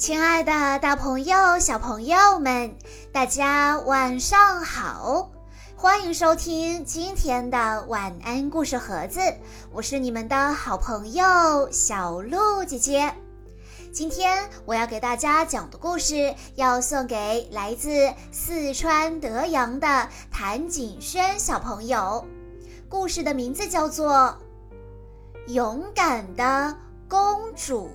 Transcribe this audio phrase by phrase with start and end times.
[0.00, 2.74] 亲爱的，大朋友、小朋友们，
[3.12, 5.30] 大家晚上好！
[5.76, 9.20] 欢迎收听今天的晚安故事盒子，
[9.70, 13.14] 我是你们的好朋友小鹿姐姐。
[13.92, 22.26] 今天我要给大家讲的故事，要送给来自四川德阳的谭景轩小朋友。
[22.88, 24.34] 故事的名字叫做
[25.52, 26.74] 《勇敢的
[27.06, 27.90] 公主》。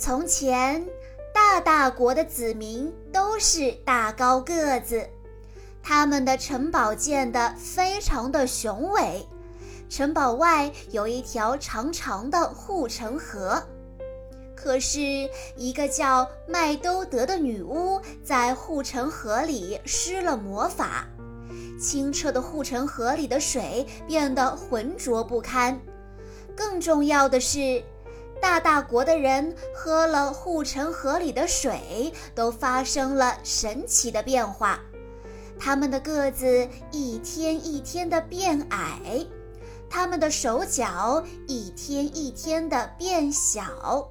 [0.00, 0.82] 从前，
[1.30, 5.06] 大大国的子民都是大高个子，
[5.82, 9.28] 他们的城堡建得非常的雄伟。
[9.90, 13.62] 城堡外有一条长长的护城河，
[14.56, 21.06] 可是，一个叫麦兜德的女巫在护城河里施了魔法，
[21.78, 25.78] 清澈的护城河里的水变得浑浊不堪。
[26.56, 27.84] 更重要的是。
[28.40, 34.80] 大大国的人喝了护城河里的水，都发生了神奇的变化。
[35.58, 39.26] 他们的个子一天一天的变矮，
[39.90, 44.08] 他们的手脚一天一天的变小，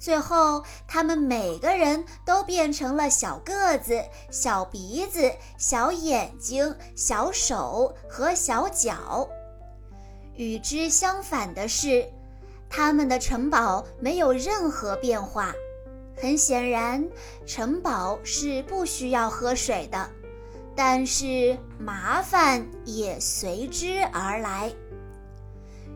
[0.00, 9.28] 最后他们每个人都变成了小个子、小鼻子、小眼睛、小手和小脚。
[10.34, 12.04] 与之相反的是。
[12.70, 15.52] 他们的城堡没有任何变化，
[16.16, 17.04] 很显然，
[17.44, 20.08] 城堡是不需要喝水的，
[20.76, 24.72] 但是麻烦也随之而来。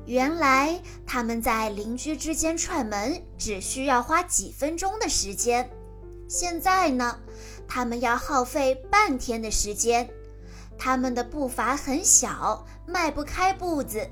[0.04, 5.70] 原来他们在邻居之间串门只需要花几分钟的时间，
[6.28, 7.18] 现在呢，
[7.68, 10.10] 他们要耗费半天的时间。
[10.76, 14.10] 他们的步伐很小，迈不开步子。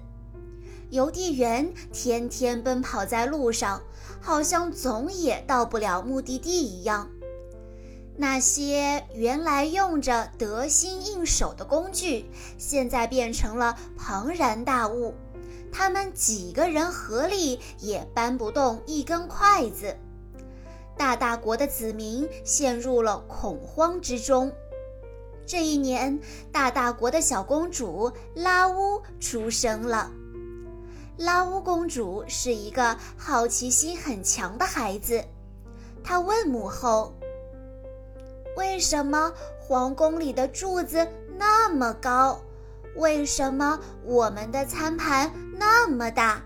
[0.92, 3.80] 邮递员天天奔跑在路上，
[4.20, 7.10] 好像总也到不了目的地一样。
[8.14, 12.26] 那些原来用着得心应手的工具，
[12.58, 15.14] 现在变成了庞然大物，
[15.72, 19.96] 他们几个人合力也搬不动一根筷子。
[20.94, 24.52] 大大国的子民陷入了恐慌之中。
[25.46, 26.20] 这一年，
[26.52, 30.12] 大大国的小公主拉乌出生了。
[31.18, 35.22] 拉乌公主是一个好奇心很强的孩子，
[36.02, 37.12] 她问母后
[38.56, 41.06] ：“为什么皇宫里的柱子
[41.36, 42.40] 那么高？
[42.96, 46.42] 为什么我们的餐盘那么大？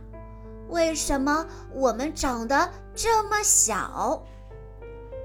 [0.68, 4.20] 为什么我们长得这么小？”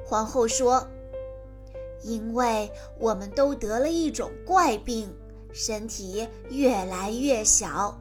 [0.06, 0.88] 皇后说
[2.04, 5.12] ：“因为我们都得了一种怪病，
[5.52, 8.00] 身体越来越小。”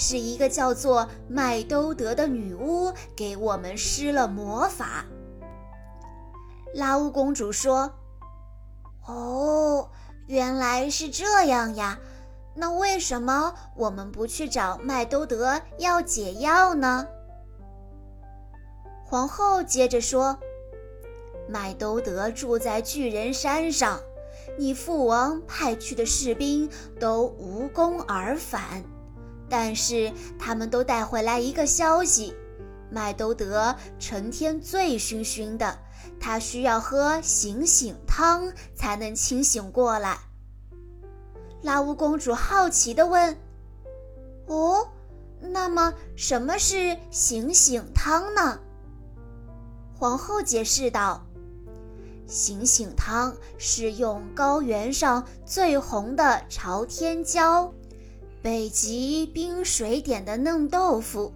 [0.00, 5.04] 是一个叫做麦兜德的女巫给我们施了魔法。
[6.72, 7.92] 拉乌公主说
[9.06, 9.90] ：“哦，
[10.28, 11.98] 原来是这样呀，
[12.54, 17.08] 那为什么我们不去找麦兜德要解药呢？”
[19.04, 20.38] 皇后接着说
[21.50, 23.98] ：“麦兜德住在巨人山上，
[24.56, 26.70] 你父王派去的士兵
[27.00, 28.84] 都无功而返。”
[29.48, 32.34] 但是他们都带回来一个消息：
[32.90, 35.78] 麦兜德成天醉醺醺的，
[36.20, 40.18] 他需要喝醒醒汤才能清醒过来。
[41.62, 43.36] 拉乌公主好奇地问
[44.46, 44.88] ：“哦，
[45.40, 48.60] 那么什么是醒醒汤呢？”
[49.98, 51.26] 皇后解释道
[52.28, 57.72] ：“醒醒汤是用高原上最红的朝天椒。”
[58.40, 61.32] 北极冰水点的嫩豆腐，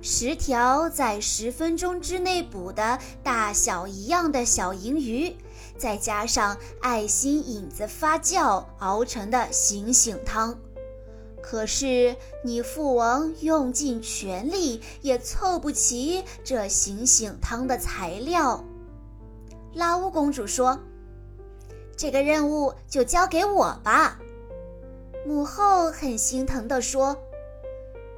[0.00, 5.36] 十条在十分钟之内捕的大小一样的小银鱼，
[5.76, 10.56] 再加上爱心影子发酵熬成的醒醒汤。
[11.42, 18.64] 可是你父王用尽全力也凑不齐这醒醒汤的材料。
[19.74, 20.78] 拉乌公主说
[21.96, 24.18] ：“这个任务就交给我吧。”
[25.26, 27.16] 母后很心疼地说：“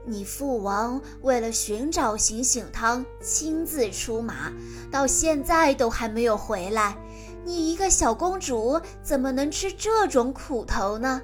[0.04, 4.52] 你父王为了寻找醒醒汤，亲自出马，
[4.90, 6.96] 到现在都还没有回来。
[7.44, 11.22] 你一个小公主，怎么能吃这种苦头呢？”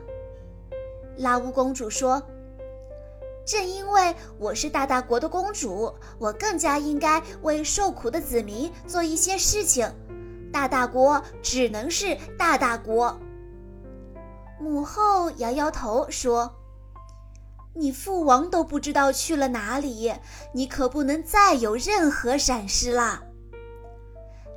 [1.19, 2.23] 拉乌公主说
[3.44, 9.93] ：“正因为我是大大国的公主，我更加应该为受苦的子民做一些事情。
[10.52, 13.19] 大大国只能是大大国。”
[14.62, 16.55] 母后摇摇头说
[17.75, 20.14] ：“你父王都不知道去了哪里，
[20.55, 23.20] 你可不能再有任何闪失啦。”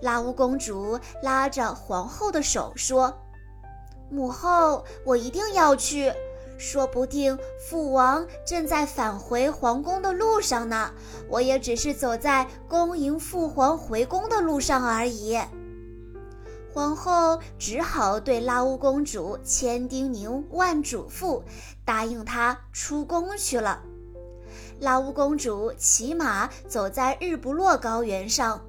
[0.02, 3.18] 拉乌公主拉着皇后的手说
[4.12, 6.13] ：“母后，我一定要去。
[6.58, 7.38] 说不定
[7.68, 10.94] 父王正在返回皇宫的路上呢。
[11.28, 15.40] 我也只是走在恭迎父皇回宫的路上而已。”
[16.75, 21.42] 皇后只好对拉乌公主千叮咛万嘱咐，
[21.86, 23.81] 答应她出宫去了。
[24.81, 28.60] 拉乌公主骑马走在日不落高原上。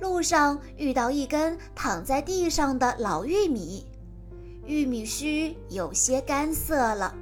[0.00, 3.86] 路上遇到一根躺在地上的老玉米，
[4.66, 7.14] 玉米须有些干涩了，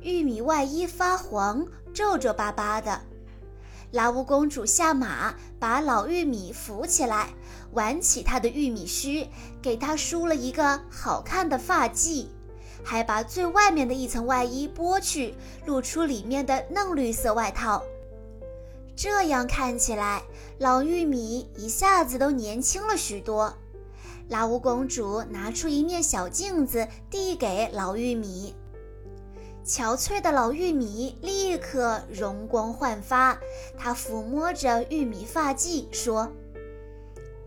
[0.00, 1.64] 玉米外衣发黄，
[1.94, 3.00] 皱皱巴巴的。
[3.92, 7.30] 拉乌公主下马，把老玉米扶起来，
[7.72, 9.26] 挽起她的玉米须，
[9.62, 12.26] 给她梳了一个好看的发髻，
[12.84, 17.82] 还把最外面的一层外衣剥去，露出里面的嫩绿色外套。
[18.94, 20.22] 这样看起来，
[20.58, 23.54] 老玉米一下子都年轻了许多。
[24.28, 28.54] 拉乌公主拿出一面小镜子，递给老玉米。
[29.68, 33.38] 憔悴的老玉米立刻容光焕发。
[33.76, 36.26] 她抚摸着玉米发髻，说：“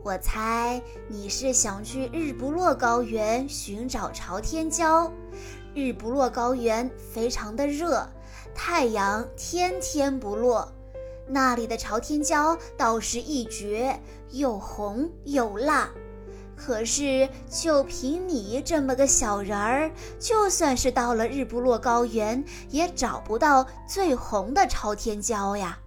[0.05, 5.11] 我猜你是想去日不落高原寻找朝天椒。
[5.73, 8.07] 日不落高原非常的热，
[8.53, 10.71] 太阳天天不落。”
[11.27, 15.89] 那里的朝天椒倒是一绝，又红又辣。
[16.63, 25.79] 可是就凭你这么个小人儿，就算是到了日不落高原，也找不到最红的朝天椒呀。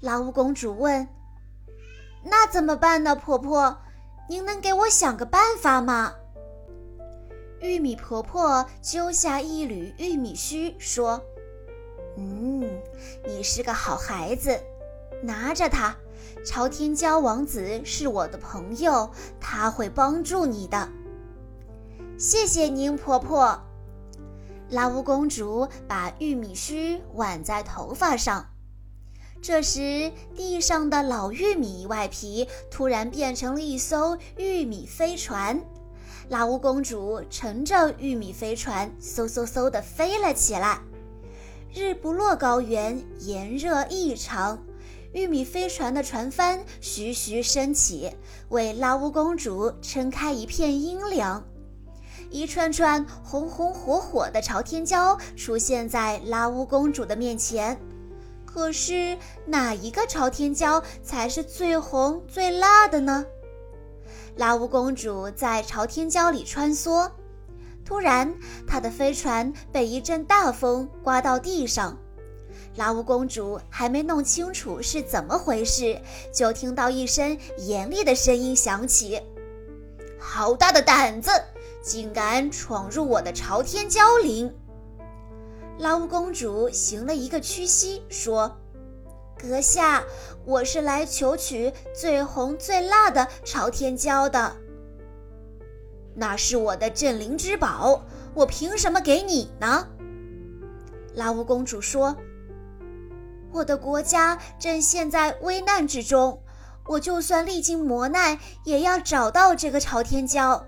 [0.00, 1.06] 拉巫公主问
[2.24, 3.76] ：“那怎么办呢，婆婆？
[4.28, 6.14] 您能给我想个办法吗？”
[7.60, 11.22] 玉米婆婆揪下一缕玉米须，说。
[12.16, 12.68] 嗯，
[13.26, 14.58] 你是个好孩子，
[15.22, 15.94] 拿着它。
[16.44, 19.08] 朝天椒王子是我的朋友，
[19.40, 20.88] 他会帮助你的。
[22.18, 23.60] 谢谢您，婆婆。
[24.68, 28.48] 拉乌公主把玉米须挽在头发上。
[29.40, 35.62] 这时，地上的老玉米外皮突然变成了一艘玉米飞船。
[36.28, 40.80] 拉乌公主乘着玉米飞船，嗖嗖嗖地飞了起来。
[41.72, 44.58] 日不落高原炎热异常，
[45.12, 48.10] 玉米飞船的船帆徐徐升起，
[48.48, 51.44] 为拉乌公主撑开一片阴凉。
[52.30, 57.78] 一串串红红火火的朝天椒出现在拉乌公主的面前。
[58.46, 63.26] 可是哪一个朝天椒才是最红最辣的呢？
[64.36, 67.10] 拉乌公主在朝天椒里穿梭。
[67.84, 68.34] 突然，
[68.66, 71.98] 她的飞船被一阵大风刮到地上。
[72.74, 76.00] 拉乌公主还没弄清楚是怎么回事，
[76.32, 79.20] 就听到一声严厉的声音响起
[80.18, 81.30] ：“好大的胆子，
[81.82, 84.50] 竟敢闯入我的朝天椒林！”
[85.78, 88.56] 拉乌公主行了一个屈膝，说
[89.38, 90.02] ：“阁下，
[90.46, 94.56] 我是来求取最红最辣的朝天椒的。”
[96.14, 98.02] 那是我的镇灵之宝，
[98.34, 99.86] 我凭什么给你呢？
[101.14, 102.16] 拉乌公主说
[103.52, 106.42] ：“我的国家正陷在危难之中，
[106.86, 110.64] 我就算历经磨难，也要找到这个朝天椒。”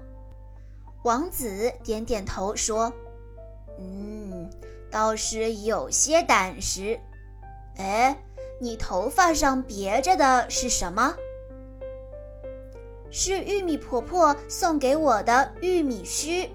[1.04, 2.92] 王子点点头说
[3.78, 4.48] ：“嗯，
[4.90, 6.98] 倒是有些胆识。
[7.76, 8.16] 哎，
[8.60, 11.14] 你头发上别着的是什么？”
[13.10, 16.50] 是玉米婆婆送给我的玉米须。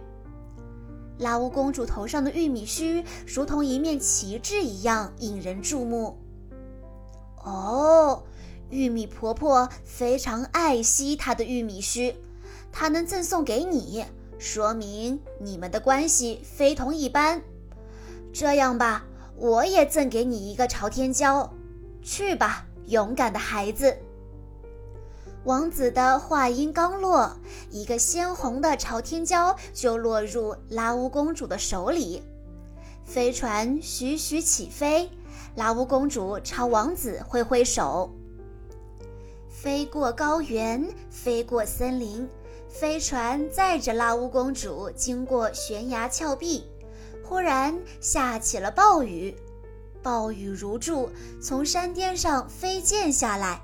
[1.20, 6.18] 拉乌公主头上的玉米须如同一面旗帜一样引人注目。
[7.50, 8.24] 哦，
[8.70, 12.16] 玉米婆婆非常爱惜她的玉米须，
[12.72, 14.06] 她能赠送给你，
[14.38, 17.42] 说明你们的关系非同一般。
[18.32, 21.52] 这样吧，我也赠给你一个朝天椒，
[22.02, 23.98] 去吧，勇敢的孩子。
[25.46, 27.36] 王子的话音刚落，
[27.72, 32.22] 一个鲜红的朝天椒就落入拉乌公主的手里。
[33.06, 35.10] 飞船徐徐起飞，
[35.56, 38.10] 拉乌公主朝王子挥挥手。
[39.50, 42.28] 飞过高原，飞过森林，
[42.70, 46.66] 飞船载着拉乌公主经过悬崖峭壁。
[47.24, 49.36] 忽然下起了暴雨，
[50.02, 51.10] 暴雨如注，
[51.42, 53.62] 从山巅上飞溅下来。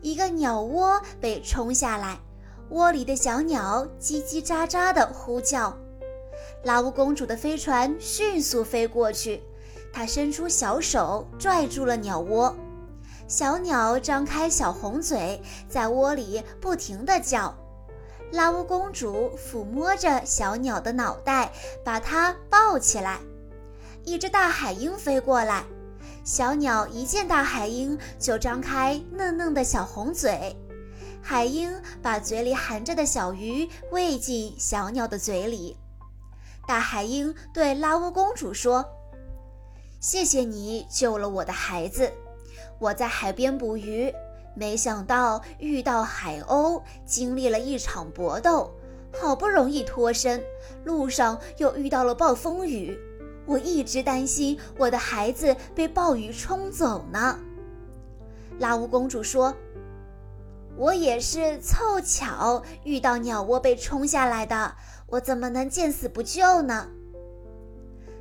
[0.00, 2.20] 一个鸟窝被冲下来，
[2.70, 5.76] 窝里的小鸟叽叽喳喳地呼叫。
[6.62, 9.42] 拉乌公主的飞船迅速飞过去，
[9.94, 12.52] 她伸出小手拽住了鸟窝。
[13.28, 17.54] 小鸟张开小红嘴，在窝里不停地叫。
[18.32, 21.52] 拉乌公主抚摸着小鸟的脑袋，
[21.84, 23.20] 把它抱起来。
[24.02, 25.62] 一只大海鹰飞过来，
[26.24, 30.56] 小鸟一见大海鹰就张开嫩嫩的小红嘴。
[31.22, 31.72] 海鹰
[32.02, 35.76] 把嘴里含着的小鱼喂进小鸟的嘴里。
[36.66, 38.84] 大海鹰对拉乌公主说
[40.06, 42.12] ：“谢谢你救了我的孩子。
[42.78, 44.12] 我在海边捕鱼，
[44.54, 48.70] 没想到遇到海鸥，经历了一场搏斗，
[49.18, 50.44] 好不容易脱身，
[50.84, 52.94] 路上又遇到了暴风雨。
[53.46, 57.38] 我一直担心我的孩子被暴雨冲走呢。”
[58.60, 59.54] 拉乌公主说。
[60.76, 64.74] 我也是凑巧遇到鸟窝被冲下来的，
[65.06, 66.88] 我怎么能见死不救呢？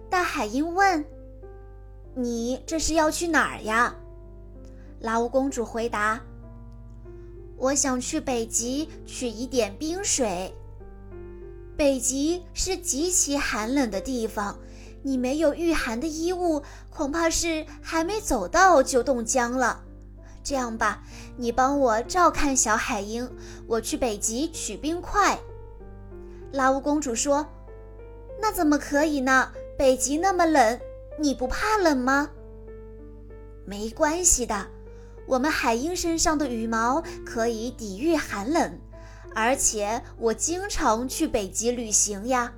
[0.09, 1.03] 大海鹰问
[2.15, 3.95] ：“你这是要去哪儿呀？”
[4.99, 6.21] 拉乌公主回答
[7.57, 10.53] ：“我想去北极取一点冰水。
[11.75, 14.57] 北极是极其寒冷的地方，
[15.01, 19.83] 你没有御寒的衣物，恐怕是还没走到就冻僵了。”
[20.43, 21.03] 这样吧，
[21.37, 23.29] 你帮我照看小海鹰，
[23.65, 25.39] 我去北极取冰块。
[26.51, 27.47] 拉乌公主说
[28.41, 29.51] ：“那怎么可以呢？
[29.77, 30.79] 北极那么冷，
[31.19, 32.29] 你不怕冷吗？”
[33.65, 34.67] 没关系的，
[35.25, 38.79] 我们海鹰身上的羽毛可以抵御寒冷，
[39.33, 42.53] 而且我经常去北极旅行呀。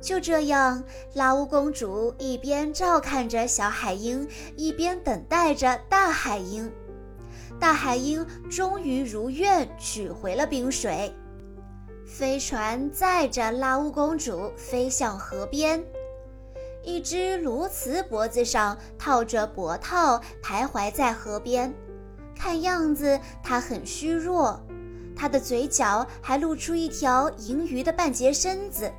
[0.00, 0.82] 就这样，
[1.14, 6.68] 拉乌公主一边照看着小海鹰，一边等待着大海鹰。
[7.60, 11.14] 大海鹰终于如愿取回了冰水。
[12.04, 15.80] 飞船载着拉乌公主飞向河边，
[16.82, 21.72] 一只鸬鹚脖子上套着脖套，徘徊在河边。
[22.34, 24.60] 看样子它很虚弱，
[25.14, 28.90] 它的嘴角还露出一条银鱼的半截身子。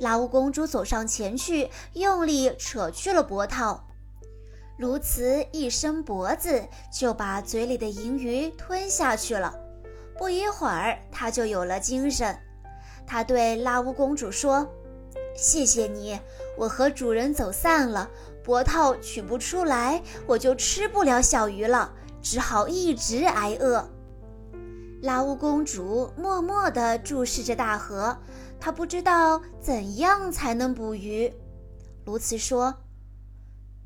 [0.00, 3.86] 拉乌公主走上前去，用力扯去了脖套。
[4.78, 9.54] 鸬鹚一伸脖子，就把嘴里的银鱼吞下去了。
[10.18, 12.36] 不一会儿，它就有了精神。
[13.06, 14.68] 它对拉乌公主说
[15.36, 16.18] ：“谢谢你，
[16.56, 18.08] 我和主人走散了，
[18.42, 23.88] 脖套取不出来，我就吃不了小鱼了，只好一直挨饿。”
[25.02, 28.16] 拉乌公主默默地注视着大河。
[28.58, 31.30] 她不知道怎样才能捕鱼。
[32.04, 32.74] 鸬鹚说：“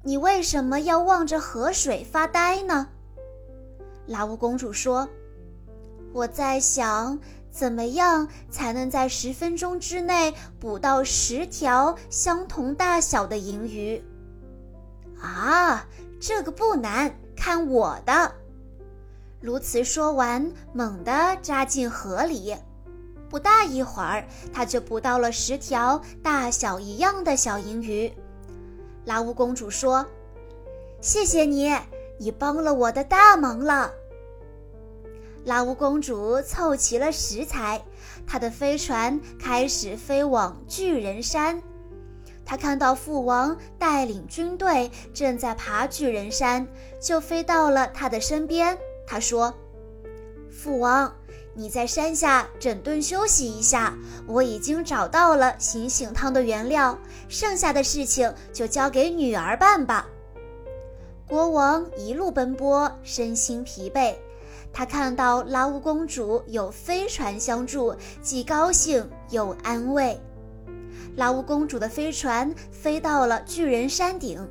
[0.04, 2.88] 你为什么要望着河水发呆呢？”
[4.06, 5.08] 拉乌公主说
[6.14, 7.18] ：“我在想，
[7.50, 14.02] 怎么样才能在十分钟之内捕到十条相同大小的银鱼？”
[15.20, 15.86] 啊，
[16.20, 18.32] 这个不难，看我的！
[19.42, 22.56] 鸬鹚说完，猛地扎进河里。
[23.28, 28.12] 不大一会儿，他就捕到了十条大小一样的小银鱼。
[29.04, 30.04] 拉乌公主说
[31.00, 31.72] ：“谢谢你，
[32.18, 33.92] 你帮了我的大忙了。”
[35.44, 37.82] 拉乌公主凑齐了食材，
[38.26, 41.62] 她的飞船开始飞往巨人山。
[42.44, 46.66] 她看到父王带领军队正在爬巨人山，
[47.00, 48.76] 就飞到了他的身边。
[49.06, 49.54] 她说
[50.50, 51.12] ：“父王。”
[51.52, 56.96] 你在山下整顿休息一下，我已经找到了醒醒汤的原料，
[57.28, 60.06] 剩下的事情就交给女儿办吧。
[61.26, 64.14] 国王一路奔波，身心疲惫，
[64.72, 70.20] 他看到拉乌公主有飞船相助，既高兴又安慰。
[71.16, 74.48] 拉乌公主的飞船飞到了巨人山顶，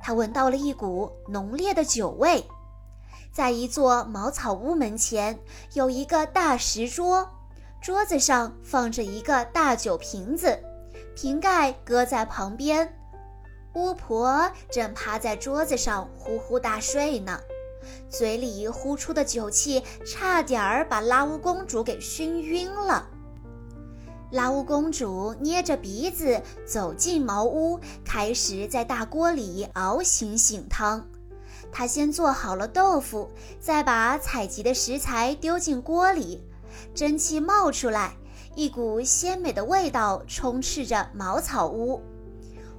[0.00, 2.44] 她闻到了一股浓烈的酒味。
[3.32, 5.38] 在一座茅草屋门前，
[5.74, 7.28] 有一个大石桌，
[7.82, 10.58] 桌子上放着一个大酒瓶子，
[11.14, 12.96] 瓶盖搁在旁边。
[13.74, 17.38] 巫婆正趴在桌子上呼呼大睡呢，
[18.08, 23.08] 嘴里呼出的酒气差点儿把拉乌公主给熏晕了。
[24.32, 31.06] 拉乌公主捏着鼻子走进茅屋，开始在大锅里熬醒醒汤。
[31.70, 36.42] 她先做好了豆腐，再把采集的食材丢进锅里，
[36.94, 38.16] 蒸汽冒出来，
[38.56, 42.02] 一股鲜美的味道充斥着茅草屋。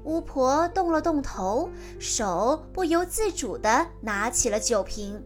[0.07, 5.21] 巫婆动了动头，手不由自主地拿起了酒瓶。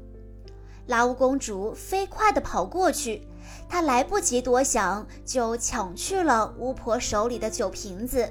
[0.88, 3.28] 拉乌公主飞快地跑过去，
[3.70, 8.28] 她来不及多想，就抢去了巫婆手里的酒瓶子。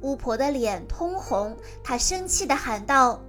[0.00, 3.20] 巫婆的脸通红，她生气地喊道。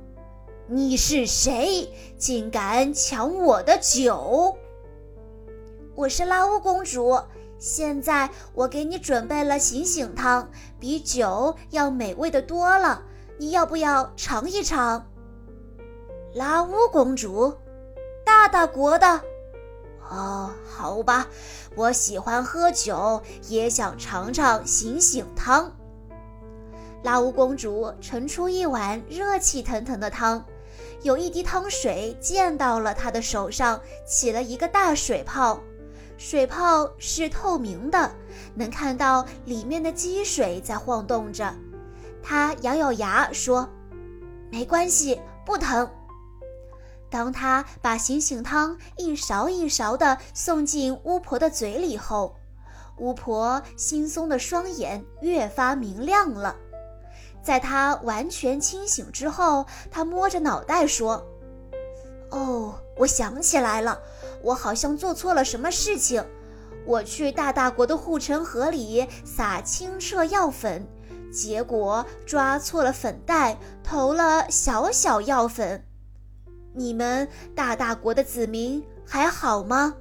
[0.66, 1.88] 你是谁？
[2.18, 4.58] 竟敢抢我的酒？
[5.94, 7.16] 我是拉乌公主。
[7.64, 10.50] 现在我给你准备了醒醒汤，
[10.82, 13.02] 比酒要美味的多了。
[13.38, 15.08] 你要不要尝一尝？
[16.34, 17.58] 拉乌公主，
[18.26, 19.22] 大大国的。
[20.10, 21.26] 哦，好吧，
[21.78, 25.72] 我喜欢喝酒，也想尝尝醒醒汤。
[27.02, 30.44] 拉乌公主盛出一碗热气腾腾的汤，
[31.02, 35.62] 有一滴汤水溅到了她的手上，起了一个大水泡。
[36.26, 38.10] 水泡是透明的，
[38.56, 41.54] 能看到里面的积水在晃动着。
[42.24, 43.68] 他咬咬牙说
[44.50, 45.86] ：“没关系，不疼。”
[47.12, 52.38] 当他把醒醒汤一勺一勺地送进巫婆的嘴里后，
[53.00, 56.56] 巫婆惺忪的双眼越发明亮了。
[57.44, 61.28] 在她完全清醒之后，她摸着脑袋说
[62.32, 64.00] ：“哦，我想起来了，
[64.44, 66.24] 我好像做错了什么事情。
[66.86, 70.86] 我去大大国的护城河里撒清澈药粉，
[71.32, 75.86] 结果抓错了粉袋，投了小小药粉。”
[76.76, 79.96] 你们大大国的子民还好吗？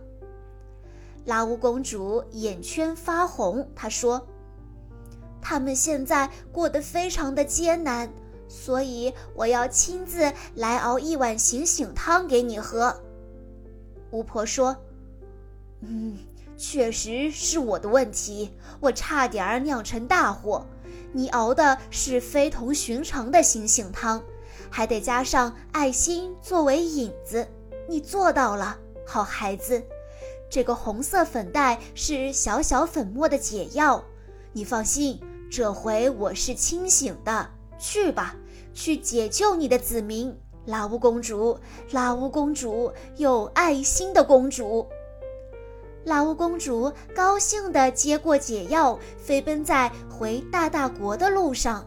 [1.25, 4.27] 拉乌公主眼圈发红，她说
[5.41, 8.13] ：“他们现在过得非常的艰难，
[8.49, 13.01] 所以我要亲自来熬一碗醒醒汤给你喝。”
[14.12, 14.76] 巫婆说
[15.83, 16.16] ：“嗯，
[16.57, 20.64] 确实是我的问题，我差点儿酿成大祸。
[21.12, 24.23] 你熬的是非同寻常的醒醒汤。”
[24.71, 27.47] 还得加上爱心作为引子，
[27.87, 29.83] 你做到了，好孩子。
[30.49, 34.02] 这个红色粉袋是小小粉末的解药，
[34.54, 37.50] 你放心，这回我是清醒的。
[37.78, 38.35] 去吧，
[38.73, 40.35] 去解救你的子民，
[40.66, 41.59] 拉乌公主，
[41.90, 44.87] 拉乌公主，有爱心的公主。
[46.05, 51.87] 拉乌公主高兴地接过解药，飞奔在回大大国的路上。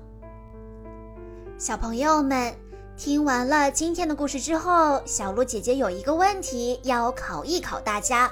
[1.57, 2.53] 小朋友们。
[2.97, 8.31] 听完了今天的故事之后，小鹿姐姐有一个问题要考一考大家，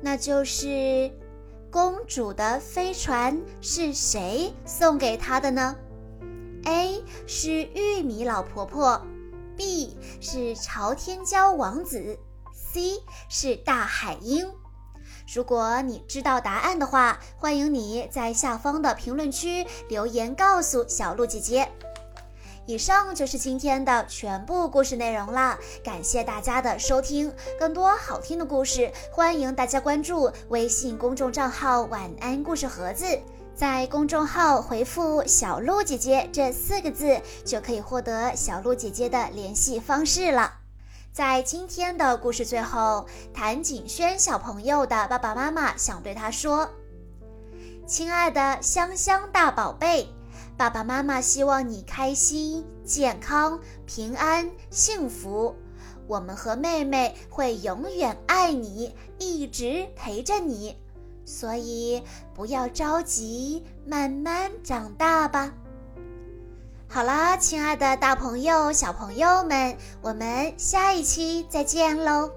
[0.00, 1.08] 那就是
[1.70, 5.76] 公主的飞船是谁送给她的呢
[6.64, 9.00] ？A 是玉米老婆婆
[9.56, 12.18] ，B 是朝天椒王子
[12.52, 14.52] ，C 是大海鹰。
[15.34, 21.68] 如果你知道答案的话，欢迎你在下方的评论区留言告诉小鹿姐姐。
[22.66, 27.30] 以上就是今天的全部故事内容了，感谢大家的收听。
[27.58, 33.04] 更多好听的故事，欢迎大家关注微信公众账号“晚安故事盒子”，
[33.56, 40.54] 在公众号回复“小鹿姐姐”这四个字，就可以获得小鹿姐姐的联系方式了。
[41.12, 46.68] 在今天的故事最后，谭景轩小朋友的爸爸妈妈想对他说
[47.86, 50.08] ：“亲爱的香香大宝贝。”
[50.58, 55.54] 爸爸妈妈希望你开心、健康、平安、幸福。
[56.08, 60.76] 我们和妹妹会永远爱你，一直陪着你。
[61.24, 62.02] 所以
[62.34, 65.52] 不要着急，慢慢长大吧。
[66.88, 72.30] 好啦，亲爱的大朋友、小朋友们，我们下一期再见喽。